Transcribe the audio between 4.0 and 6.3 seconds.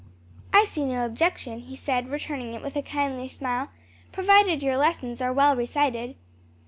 "provided your lessons are well recited."